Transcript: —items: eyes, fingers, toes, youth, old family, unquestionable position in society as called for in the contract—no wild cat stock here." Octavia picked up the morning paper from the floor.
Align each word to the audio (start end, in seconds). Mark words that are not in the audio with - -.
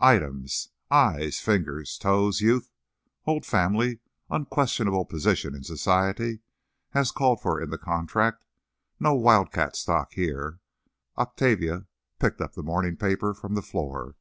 —items: 0.00 0.70
eyes, 0.90 1.38
fingers, 1.38 1.98
toes, 1.98 2.40
youth, 2.40 2.70
old 3.26 3.44
family, 3.44 4.00
unquestionable 4.30 5.04
position 5.04 5.54
in 5.54 5.62
society 5.62 6.40
as 6.94 7.10
called 7.10 7.42
for 7.42 7.60
in 7.60 7.68
the 7.68 7.76
contract—no 7.76 9.12
wild 9.12 9.52
cat 9.52 9.76
stock 9.76 10.14
here." 10.14 10.60
Octavia 11.18 11.86
picked 12.18 12.40
up 12.40 12.54
the 12.54 12.62
morning 12.62 12.96
paper 12.96 13.34
from 13.34 13.54
the 13.54 13.60
floor. 13.60 14.16